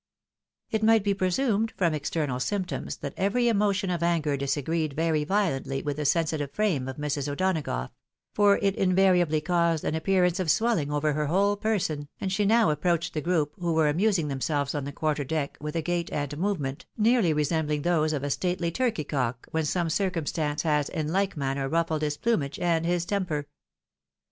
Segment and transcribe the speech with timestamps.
[0.71, 5.83] It might be presumed from external symptoms, that every emotion of anger disagreed very violently
[5.83, 7.31] with the sensitive frame of Mrs.
[7.31, 7.91] O'Donagough;
[8.33, 12.45] for it invariably caused an appear ance of swelling over her whole person, and she
[12.47, 16.11] now approached the group, who were amusing themselves on the quarter deck, with a gait
[16.11, 21.11] and movement, nearly resembling those of a stately turkey cock, when some circumstance has in
[21.13, 23.45] like manner ruffled his plumage and his temper.